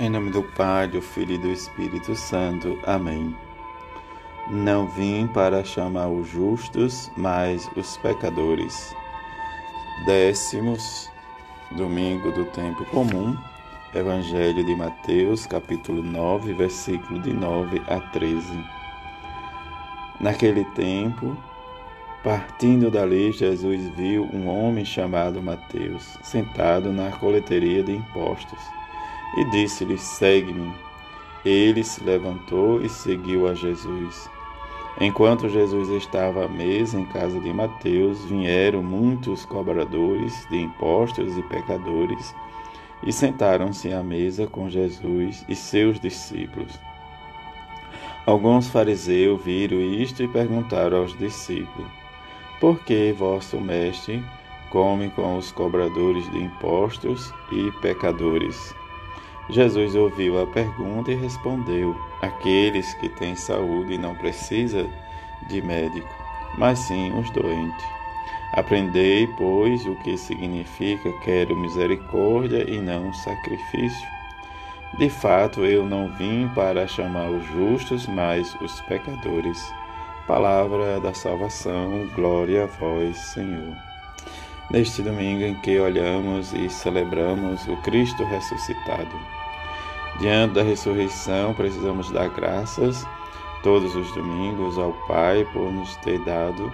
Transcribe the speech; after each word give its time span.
Em 0.00 0.08
nome 0.08 0.30
do 0.30 0.44
Pai, 0.44 0.86
do 0.86 1.02
Filho 1.02 1.34
e 1.34 1.38
do 1.38 1.48
Espírito 1.48 2.14
Santo. 2.14 2.78
Amém. 2.86 3.34
Não 4.48 4.86
vim 4.86 5.26
para 5.26 5.64
chamar 5.64 6.06
os 6.06 6.28
justos, 6.28 7.10
mas 7.16 7.68
os 7.74 7.96
pecadores. 7.96 8.94
Décimos, 10.06 11.10
domingo 11.72 12.30
do 12.30 12.44
tempo 12.44 12.84
comum, 12.84 13.36
Evangelho 13.92 14.64
de 14.64 14.76
Mateus, 14.76 15.46
capítulo 15.46 16.00
9, 16.00 16.52
versículo 16.54 17.18
de 17.20 17.32
9 17.32 17.82
a 17.88 17.98
13. 17.98 18.64
Naquele 20.20 20.64
tempo, 20.76 21.36
partindo 22.22 22.88
dali, 22.88 23.32
Jesus 23.32 23.88
viu 23.96 24.30
um 24.32 24.46
homem 24.46 24.84
chamado 24.84 25.42
Mateus, 25.42 26.16
sentado 26.22 26.92
na 26.92 27.10
coleteria 27.10 27.82
de 27.82 27.96
impostos 27.96 28.77
e 29.36 29.44
disse-lhe: 29.44 29.98
Segue-me. 29.98 30.72
Ele 31.44 31.84
se 31.84 32.02
levantou 32.02 32.80
e 32.82 32.88
seguiu 32.88 33.48
a 33.48 33.54
Jesus. 33.54 34.28
Enquanto 35.00 35.48
Jesus 35.48 35.88
estava 35.90 36.44
à 36.44 36.48
mesa 36.48 36.98
em 36.98 37.04
casa 37.06 37.38
de 37.38 37.52
Mateus, 37.52 38.24
vieram 38.24 38.82
muitos 38.82 39.44
cobradores 39.44 40.44
de 40.50 40.56
impostos 40.56 41.38
e 41.38 41.42
pecadores 41.44 42.34
e 43.04 43.12
sentaram-se 43.12 43.92
à 43.92 44.02
mesa 44.02 44.46
com 44.46 44.68
Jesus 44.68 45.44
e 45.48 45.54
seus 45.54 46.00
discípulos. 46.00 46.78
Alguns 48.26 48.68
fariseus 48.68 49.40
viram 49.42 49.80
isto 49.80 50.22
e 50.22 50.28
perguntaram 50.28 50.98
aos 50.98 51.16
discípulos: 51.16 51.90
Por 52.60 52.80
que 52.80 53.12
vosso 53.12 53.60
mestre 53.60 54.22
come 54.70 55.10
com 55.10 55.38
os 55.38 55.52
cobradores 55.52 56.30
de 56.32 56.38
impostos 56.38 57.32
e 57.52 57.70
pecadores? 57.80 58.74
Jesus 59.50 59.94
ouviu 59.94 60.42
a 60.42 60.46
pergunta 60.46 61.10
e 61.10 61.14
respondeu: 61.14 61.96
Aqueles 62.20 62.92
que 62.94 63.08
têm 63.08 63.34
saúde 63.34 63.96
não 63.96 64.14
precisam 64.14 64.88
de 65.48 65.62
médico, 65.62 66.08
mas 66.58 66.78
sim 66.80 67.12
os 67.18 67.30
doentes. 67.30 67.86
Aprendei, 68.52 69.26
pois, 69.38 69.84
o 69.86 69.94
que 69.96 70.16
significa 70.16 71.12
quero 71.22 71.56
misericórdia 71.56 72.68
e 72.68 72.80
não 72.80 73.12
sacrifício. 73.12 74.08
De 74.96 75.10
fato, 75.10 75.64
eu 75.64 75.84
não 75.84 76.10
vim 76.16 76.48
para 76.54 76.86
chamar 76.86 77.30
os 77.30 77.46
justos, 77.46 78.06
mas 78.06 78.54
os 78.60 78.80
pecadores. 78.82 79.72
Palavra 80.26 81.00
da 81.00 81.14
salvação, 81.14 82.06
glória 82.14 82.64
a 82.64 82.66
vós, 82.66 83.16
Senhor. 83.16 83.76
Neste 84.70 85.02
domingo 85.02 85.42
em 85.42 85.54
que 85.60 85.78
olhamos 85.78 86.52
e 86.52 86.68
celebramos 86.68 87.66
o 87.68 87.76
Cristo 87.78 88.24
ressuscitado, 88.24 89.37
Diante 90.18 90.54
da 90.54 90.62
ressurreição, 90.62 91.54
precisamos 91.54 92.10
dar 92.10 92.28
graças 92.28 93.06
todos 93.62 93.94
os 93.94 94.10
domingos 94.12 94.76
ao 94.78 94.92
Pai 95.06 95.46
por 95.52 95.72
nos 95.72 95.94
ter 95.96 96.18
dado 96.24 96.72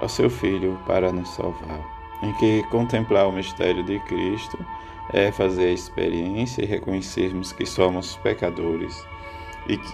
ao 0.00 0.08
seu 0.08 0.30
Filho 0.30 0.78
para 0.86 1.12
nos 1.12 1.28
salvar. 1.30 1.80
Em 2.22 2.32
que 2.34 2.62
contemplar 2.70 3.26
o 3.26 3.32
mistério 3.32 3.82
de 3.82 3.98
Cristo 4.00 4.58
é 5.12 5.30
fazer 5.30 5.66
a 5.66 5.72
experiência 5.72 6.62
e 6.62 6.66
reconhecermos 6.66 7.52
que 7.52 7.66
somos 7.66 8.16
pecadores 8.16 9.04
e, 9.68 9.76
que, 9.76 9.92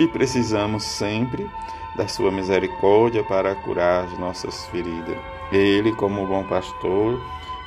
e 0.00 0.08
precisamos 0.08 0.82
sempre 0.82 1.48
da 1.96 2.08
sua 2.08 2.30
misericórdia 2.30 3.22
para 3.24 3.54
curar 3.54 4.04
as 4.04 4.18
nossas 4.18 4.66
feridas. 4.66 5.16
Ele, 5.52 5.92
como 5.92 6.26
bom 6.26 6.42
pastor, 6.44 7.20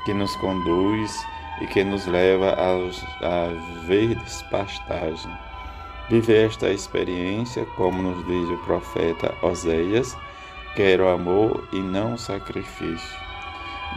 que 0.05 0.13
nos 0.13 0.35
conduz 0.35 1.25
e 1.61 1.67
que 1.67 1.83
nos 1.83 2.05
leva 2.07 2.53
aos, 2.53 3.03
a 3.21 3.49
verdes 3.85 4.41
pastagens. 4.43 5.27
Viver 6.09 6.47
esta 6.47 6.69
experiência, 6.69 7.65
como 7.75 8.01
nos 8.01 8.25
diz 8.25 8.49
o 8.49 8.57
profeta 8.65 9.35
Oséias, 9.41 10.17
quero 10.75 11.07
amor 11.07 11.67
e 11.71 11.79
não 11.79 12.17
sacrifício. 12.17 13.19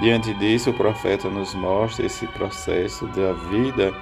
Diante 0.00 0.34
disso, 0.34 0.70
o 0.70 0.74
profeta 0.74 1.28
nos 1.28 1.54
mostra 1.54 2.06
esse 2.06 2.26
processo 2.28 3.06
da 3.08 3.32
vida 3.50 3.94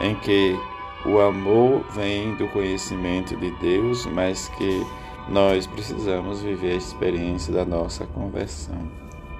em 0.00 0.14
que 0.16 0.58
o 1.04 1.20
amor 1.20 1.84
vem 1.92 2.34
do 2.34 2.48
conhecimento 2.48 3.36
de 3.36 3.50
Deus, 3.52 4.06
mas 4.06 4.48
que 4.48 4.84
nós 5.28 5.66
precisamos 5.66 6.42
viver 6.42 6.72
a 6.72 6.76
experiência 6.76 7.52
da 7.52 7.64
nossa 7.64 8.06
conversão. 8.06 8.90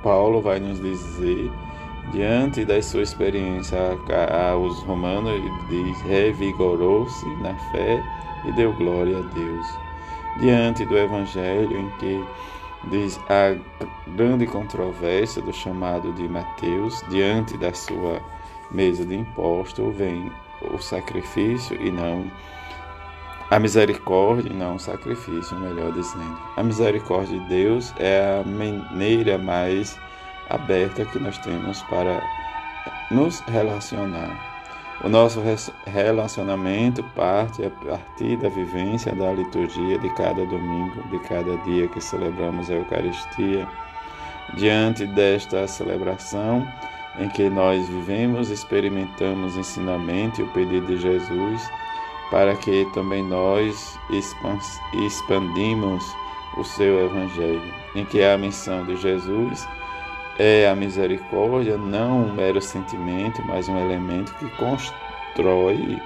Paulo 0.02 0.40
vai 0.40 0.60
nos 0.60 0.80
dizer 0.80 1.50
Diante 2.12 2.64
da 2.64 2.80
sua 2.80 3.02
experiência 3.02 3.78
aos 4.50 4.82
romanos, 4.82 5.32
ele 5.32 5.92
revigorou-se 6.06 7.26
na 7.36 7.54
fé 7.72 8.02
e 8.46 8.52
deu 8.52 8.72
glória 8.74 9.18
a 9.18 9.22
Deus. 9.22 9.66
Diante 10.40 10.84
do 10.84 10.96
evangelho, 10.96 11.76
em 11.76 11.90
que 11.98 12.24
diz 12.90 13.18
a 13.28 13.56
grande 14.16 14.46
controvérsia 14.46 15.42
do 15.42 15.52
chamado 15.52 16.12
de 16.12 16.28
Mateus, 16.28 17.02
diante 17.08 17.56
da 17.58 17.72
sua 17.72 18.20
mesa 18.70 19.04
de 19.04 19.16
imposto, 19.16 19.90
vem 19.90 20.30
o 20.72 20.78
sacrifício 20.78 21.76
e 21.80 21.90
não 21.90 22.30
a 23.48 23.60
misericórdia 23.60 24.52
não 24.52 24.74
o 24.74 24.78
sacrifício, 24.80 25.56
melhor 25.58 25.92
dizendo. 25.92 26.36
A 26.56 26.64
misericórdia 26.64 27.38
de 27.38 27.48
Deus 27.48 27.94
é 27.96 28.40
a 28.40 28.48
maneira 28.48 29.38
mais 29.38 29.96
aberta 30.50 31.04
que 31.04 31.18
nós 31.18 31.38
temos 31.38 31.82
para 31.82 32.22
nos 33.10 33.40
relacionar. 33.40 34.56
O 35.04 35.08
nosso 35.08 35.42
relacionamento 35.86 37.04
parte 37.14 37.64
a 37.64 37.70
partir 37.70 38.38
da 38.38 38.48
vivência 38.48 39.14
da 39.14 39.30
liturgia 39.32 39.98
de 39.98 40.08
cada 40.14 40.44
domingo, 40.46 41.02
de 41.10 41.18
cada 41.20 41.56
dia 41.58 41.86
que 41.88 42.00
celebramos 42.00 42.70
a 42.70 42.74
Eucaristia. 42.74 43.68
Diante 44.56 45.06
desta 45.06 45.66
celebração, 45.68 46.66
em 47.18 47.28
que 47.28 47.50
nós 47.50 47.86
vivemos, 47.88 48.48
experimentamos 48.48 49.56
o 49.56 49.60
ensinamento 49.60 50.40
e 50.40 50.44
o 50.44 50.52
pedido 50.52 50.86
de 50.86 50.96
Jesus, 50.96 51.70
para 52.30 52.56
que 52.56 52.86
também 52.94 53.22
nós 53.22 53.98
expandimos 55.06 56.04
o 56.56 56.64
seu 56.64 57.04
Evangelho, 57.04 57.74
em 57.94 58.04
que 58.04 58.22
a 58.22 58.38
missão 58.38 58.84
de 58.84 58.96
Jesus 58.96 59.68
é 60.38 60.68
a 60.68 60.74
misericórdia 60.74 61.76
não 61.76 62.26
um 62.26 62.34
mero 62.34 62.60
sentimento, 62.60 63.42
mas 63.46 63.68
um 63.68 63.78
elemento 63.78 64.34
que 64.34 64.48
constrói 64.56 66.00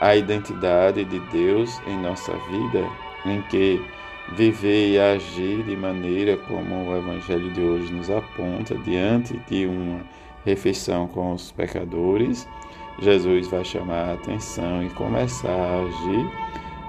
a 0.00 0.16
identidade 0.16 1.04
de 1.04 1.20
Deus 1.30 1.80
em 1.86 1.98
nossa 1.98 2.32
vida, 2.50 2.84
em 3.26 3.42
que 3.42 3.82
viver 4.32 4.92
e 4.92 4.98
agir 4.98 5.62
de 5.64 5.76
maneira 5.76 6.36
como 6.36 6.88
o 6.88 6.96
Evangelho 6.96 7.52
de 7.52 7.60
hoje 7.60 7.92
nos 7.92 8.10
aponta, 8.10 8.76
diante 8.78 9.36
de 9.48 9.66
uma 9.66 10.00
refeição 10.44 11.06
com 11.08 11.32
os 11.34 11.52
pecadores, 11.52 12.48
Jesus 13.00 13.48
vai 13.48 13.64
chamar 13.64 14.10
a 14.10 14.14
atenção 14.14 14.82
e 14.82 14.90
começar 14.90 15.48
a 15.48 15.80
agir 15.82 16.30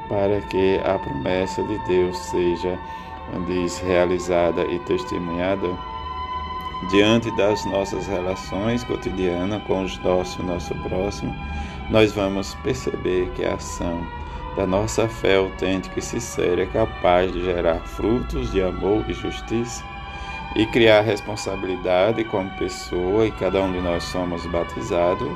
para 0.07 0.41
que 0.41 0.79
a 0.85 0.99
promessa 0.99 1.63
de 1.63 1.77
Deus 1.87 2.17
seja 2.17 2.77
diz, 3.47 3.79
realizada 3.79 4.63
e 4.65 4.79
testemunhada 4.79 5.67
diante 6.89 7.29
das 7.35 7.63
nossas 7.65 8.07
relações 8.07 8.83
cotidianas 8.83 9.61
com 9.63 9.83
os 9.83 9.97
nossos, 9.99 10.39
o 10.39 10.43
nosso 10.43 10.73
próximo, 10.75 11.35
nós 11.89 12.11
vamos 12.13 12.55
perceber 12.55 13.29
que 13.35 13.45
a 13.45 13.55
ação 13.55 14.05
da 14.55 14.65
nossa 14.65 15.07
fé 15.07 15.37
autêntica 15.37 15.99
e 15.99 16.01
sincera 16.01 16.63
é 16.63 16.65
capaz 16.65 17.31
de 17.31 17.43
gerar 17.43 17.79
frutos 17.79 18.51
de 18.51 18.61
amor 18.61 19.05
e 19.07 19.13
justiça 19.13 19.83
e 20.55 20.65
criar 20.65 21.01
responsabilidade 21.01 22.23
como 22.25 22.49
pessoa, 22.57 23.25
e 23.25 23.31
cada 23.31 23.61
um 23.61 23.71
de 23.71 23.79
nós 23.79 24.03
somos 24.03 24.45
batizados, 24.47 25.29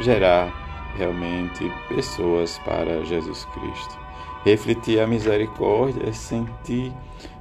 gerar 0.00 0.52
realmente 0.96 1.70
pessoas 1.88 2.58
para 2.64 3.04
Jesus 3.04 3.46
Cristo. 3.46 3.98
Refletir 4.44 5.00
a 5.00 5.06
misericórdia 5.06 6.08
é 6.08 6.12
sentir 6.12 6.92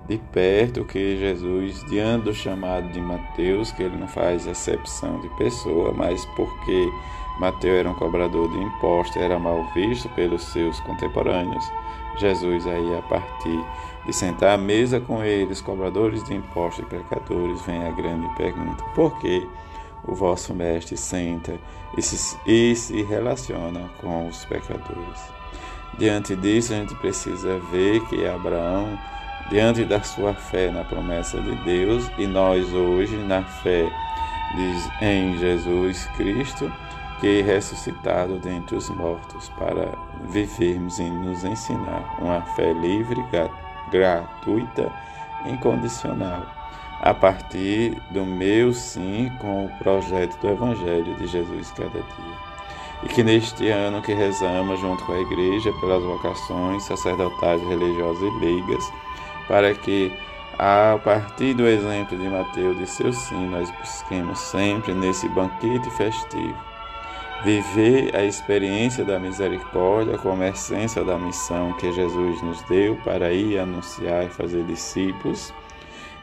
de 0.07 0.17
perto 0.31 0.85
que 0.85 1.17
Jesus, 1.17 1.83
diante 1.85 2.25
do 2.25 2.33
chamado 2.33 2.89
de 2.91 3.01
Mateus, 3.01 3.71
que 3.71 3.83
ele 3.83 3.97
não 3.97 4.07
faz 4.07 4.47
exceção 4.47 5.19
de 5.19 5.29
pessoa, 5.35 5.91
mas 5.91 6.25
porque 6.35 6.89
Mateus 7.39 7.79
era 7.79 7.89
um 7.89 7.93
cobrador 7.93 8.49
de 8.49 8.57
impostos, 8.57 9.17
era 9.17 9.37
mal 9.37 9.67
visto 9.73 10.07
pelos 10.09 10.43
seus 10.43 10.79
contemporâneos, 10.81 11.65
Jesus 12.17 12.65
aí 12.65 12.97
a 12.97 13.01
partir 13.03 13.65
de 14.05 14.13
sentar 14.13 14.55
à 14.55 14.57
mesa 14.57 14.99
com 14.99 15.21
eles, 15.23 15.61
cobradores 15.61 16.23
de 16.23 16.33
impostos 16.33 16.85
e 16.85 16.89
pecadores, 16.89 17.61
vem 17.65 17.85
a 17.85 17.91
grande 17.91 18.27
pergunta: 18.35 18.83
por 18.95 19.19
que 19.19 19.47
o 20.05 20.15
vosso 20.15 20.53
mestre 20.53 20.95
senta 20.95 21.59
e 21.97 22.01
se, 22.01 22.37
e 22.45 22.75
se 22.75 23.03
relaciona 23.03 23.89
com 23.99 24.27
os 24.27 24.45
pecadores? 24.45 25.37
Diante 25.97 26.35
disso, 26.35 26.73
a 26.73 26.77
gente 26.77 26.95
precisa 26.95 27.59
ver 27.71 27.99
que 28.05 28.25
Abraão 28.25 28.97
diante 29.49 29.85
da 29.85 30.01
sua 30.01 30.33
fé 30.33 30.69
na 30.69 30.83
promessa 30.83 31.39
de 31.41 31.55
Deus 31.63 32.09
e 32.17 32.27
nós 32.27 32.73
hoje 32.73 33.15
na 33.17 33.43
fé 33.43 33.89
em 35.01 35.37
Jesus 35.37 36.05
Cristo 36.15 36.71
que 37.19 37.41
ressuscitado 37.41 38.37
dentre 38.37 38.75
os 38.75 38.89
mortos 38.89 39.49
para 39.57 39.91
vivermos 40.29 40.99
e 40.99 41.09
nos 41.09 41.43
ensinar 41.43 42.17
uma 42.19 42.41
fé 42.41 42.73
livre, 42.73 43.23
gratuita, 43.91 44.91
incondicional, 45.45 46.45
a 47.01 47.13
partir 47.13 47.99
do 48.11 48.25
meu 48.25 48.73
sim 48.73 49.31
com 49.39 49.65
o 49.65 49.69
projeto 49.79 50.39
do 50.39 50.49
Evangelho 50.49 51.15
de 51.15 51.27
Jesus 51.27 51.71
cada 51.71 51.89
dia. 51.89 52.47
E 53.03 53.07
que 53.07 53.23
neste 53.23 53.67
ano 53.69 54.01
que 54.01 54.13
rezamos 54.13 54.79
junto 54.79 55.03
com 55.05 55.13
a 55.13 55.19
Igreja 55.19 55.71
pelas 55.79 56.03
vocações 56.03 56.83
sacerdotais, 56.83 57.61
religiosas 57.61 58.21
e 58.21 58.39
leigas, 58.39 58.91
para 59.47 59.73
que 59.73 60.11
a 60.57 60.99
partir 61.03 61.53
do 61.53 61.67
exemplo 61.67 62.17
de 62.17 62.27
Mateus 62.27 62.77
de 62.77 62.87
seu 62.87 63.13
sim, 63.13 63.47
nós 63.49 63.69
busquemos 63.71 64.39
sempre 64.39 64.93
nesse 64.93 65.29
banquete 65.29 65.89
festivo 65.91 66.67
viver 67.43 68.15
a 68.15 68.23
experiência 68.23 69.05
da 69.05 69.19
misericórdia 69.19 70.17
como 70.17 70.43
essência 70.43 71.03
da 71.03 71.17
missão 71.17 71.73
que 71.73 71.91
Jesus 71.91 72.41
nos 72.41 72.61
deu 72.63 72.95
para 73.03 73.31
ir 73.31 73.59
anunciar 73.59 74.25
e 74.25 74.29
fazer 74.29 74.63
discípulos. 74.65 75.53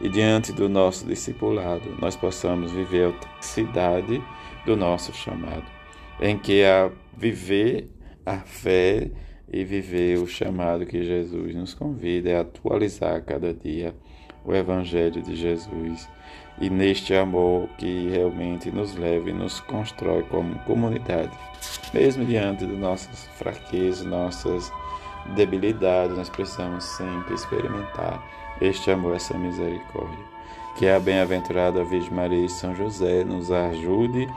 E 0.01 0.09
diante 0.09 0.53
do 0.53 0.69
nosso 0.69 1.07
discipulado, 1.07 1.95
nós 2.01 2.17
possamos 2.17 2.73
viver 2.73 3.05
a 3.05 3.07
autenticidade 3.07 4.23
do 4.67 4.77
nosso 4.77 5.15
chamado, 5.15 5.65
em 6.21 6.37
que 6.37 6.65
a 6.65 6.91
viver 7.17 7.89
a 8.27 8.39
fé 8.39 9.11
e 9.53 9.65
viver 9.65 10.19
o 10.19 10.27
chamado 10.27 10.87
que 10.87 11.05
Jesus 11.05 11.55
nos 11.55 11.75
convida 11.75 12.31
é 12.31 12.41
atualizar 12.41 13.23
cada 13.23 13.53
dia 13.53 13.95
o 14.45 14.55
Evangelho 14.55 15.23
de 15.23 15.35
Jesus 15.35 16.09
e 16.61 16.69
neste 16.71 17.15
amor 17.15 17.69
que 17.79 18.09
realmente 18.09 18.71
nos 18.71 18.95
leva 18.95 19.31
e 19.31 19.33
nos 19.33 19.61
constrói 19.61 20.23
como 20.25 20.59
comunidade. 20.61 21.37
Mesmo 21.93 22.25
diante 22.25 22.67
de 22.67 22.77
nossas 22.77 23.27
fraquezas, 23.39 24.05
nossas 24.05 24.71
debilidades, 25.35 26.17
nós 26.17 26.29
precisamos 26.29 26.85
sempre 26.85 27.35
experimentar 27.35 28.23
este 28.61 28.91
amor, 28.91 29.17
essa 29.17 29.37
misericórdia. 29.37 30.35
Que 30.77 30.89
a 30.89 30.99
bem-aventurada 31.01 31.85
Virgem 31.85 32.13
Maria 32.13 32.45
e 32.45 32.49
São 32.49 32.75
José 32.75 33.25
nos 33.25 33.51
ajude 33.51 34.29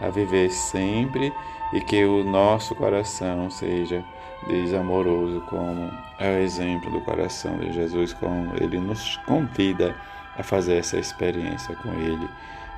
a 0.00 0.08
viver 0.08 0.50
sempre 0.50 1.32
e 1.72 1.80
que 1.80 2.04
o 2.04 2.22
nosso 2.22 2.74
coração 2.74 3.50
seja 3.50 4.04
desamoroso, 4.46 5.40
como 5.42 5.90
é 6.18 6.30
o 6.30 6.38
exemplo 6.38 6.90
do 6.90 7.00
coração 7.00 7.58
de 7.58 7.72
Jesus, 7.72 8.12
como 8.12 8.52
ele 8.60 8.78
nos 8.78 9.16
convida 9.18 9.94
a 10.38 10.42
fazer 10.42 10.76
essa 10.76 10.98
experiência 10.98 11.74
com 11.76 11.92
Ele 11.94 12.28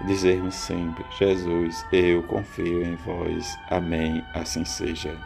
dizermos 0.07 0.55
sempre: 0.55 1.05
Jesus, 1.19 1.85
eu 1.93 2.23
confio 2.23 2.83
em 2.83 2.97
vós. 2.97 3.59
Amém. 3.69 4.25
Assim 4.35 4.65
seja. 4.65 5.17